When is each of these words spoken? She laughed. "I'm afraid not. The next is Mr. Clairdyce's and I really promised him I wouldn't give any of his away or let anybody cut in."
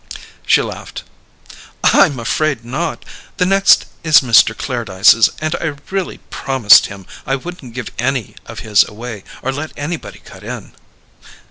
She 0.47 0.63
laughed. 0.63 1.03
"I'm 1.83 2.19
afraid 2.19 2.65
not. 2.65 3.05
The 3.37 3.45
next 3.45 3.85
is 4.03 4.21
Mr. 4.21 4.57
Clairdyce's 4.57 5.29
and 5.39 5.53
I 5.57 5.75
really 5.91 6.17
promised 6.31 6.87
him 6.87 7.05
I 7.27 7.35
wouldn't 7.35 7.75
give 7.75 7.91
any 7.99 8.35
of 8.47 8.61
his 8.61 8.83
away 8.89 9.23
or 9.43 9.51
let 9.51 9.73
anybody 9.77 10.17
cut 10.17 10.41
in." 10.43 10.73